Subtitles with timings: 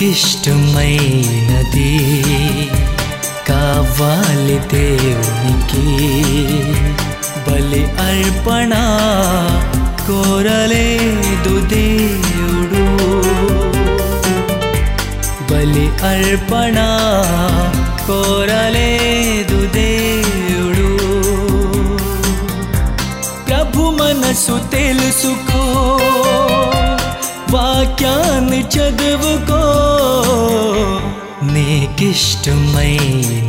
[0.00, 1.98] నీకిష్టమైనది
[3.48, 5.84] కావాలి దేవునికి.
[7.50, 8.72] బలి అర్పణ
[10.06, 12.84] కోరలేదు దేవుడు.
[15.52, 16.76] బలి అర్పణ
[18.06, 20.98] కోరలేదు దేవుడు.
[23.48, 25.64] ప్రభు మనసు తెలుసుకో.
[27.52, 29.62] వాక్యాన్ని చదువుకో
[31.52, 33.47] నీకిష్టమైనది కావాలి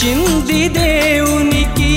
[0.00, 1.92] నచ్చింది దేవునికి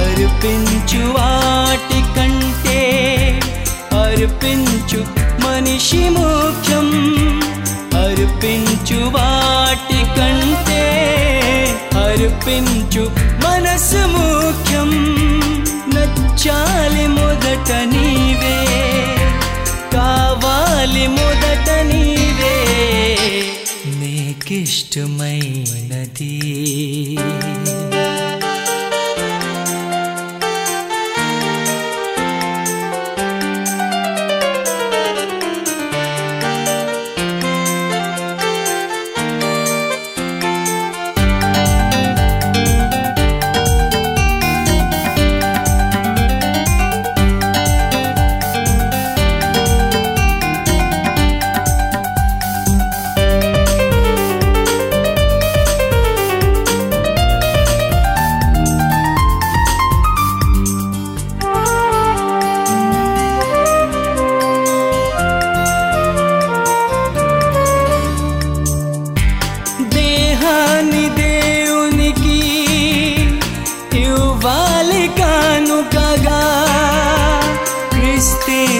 [0.00, 2.80] అర్పించు వాటి కంటే
[4.02, 5.00] అర్పించు
[5.44, 6.39] మనిషి ముఖ్యం
[24.71, 27.40] इष्टमयी नदी।